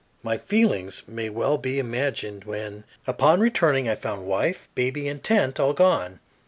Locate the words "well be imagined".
1.29-2.43